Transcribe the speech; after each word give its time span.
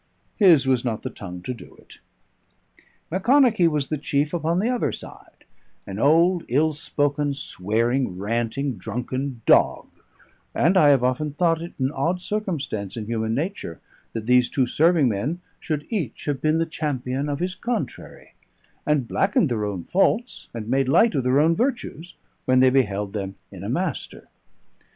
His 0.37 0.65
was 0.65 0.83
not 0.83 1.03
the 1.03 1.11
tongue 1.11 1.43
to 1.43 1.53
do 1.53 1.75
it. 1.75 1.99
Macconochie 3.11 3.67
was 3.67 3.87
chief 4.01 4.33
upon 4.33 4.57
the 4.57 4.67
other 4.67 4.91
side; 4.91 5.45
an 5.85 5.99
old, 5.99 6.43
ill 6.47 6.73
spoken, 6.73 7.35
swearing, 7.35 8.17
ranting, 8.17 8.79
drunken 8.79 9.41
dog; 9.45 9.85
and 10.55 10.75
I 10.75 10.89
have 10.89 11.03
often 11.03 11.33
thought 11.33 11.61
it 11.61 11.73
an 11.77 11.91
odd 11.91 12.19
circumstance 12.19 12.97
in 12.97 13.05
human 13.05 13.35
nature 13.35 13.79
that 14.13 14.25
these 14.25 14.49
two 14.49 14.65
serving 14.65 15.07
men 15.07 15.39
should 15.59 15.85
each 15.91 16.25
have 16.25 16.41
been 16.41 16.57
the 16.57 16.65
champion 16.65 17.29
of 17.29 17.37
his 17.39 17.53
contrary, 17.53 18.33
and 18.87 19.07
blackened 19.07 19.49
their 19.49 19.65
own 19.65 19.83
faults, 19.83 20.47
and 20.51 20.67
made 20.67 20.89
light 20.89 21.13
of 21.13 21.23
their 21.25 21.39
own 21.39 21.55
virtues, 21.55 22.15
when 22.45 22.59
they 22.59 22.71
beheld 22.71 23.13
them 23.13 23.35
in 23.51 23.63
a 23.63 23.69
master. 23.69 24.29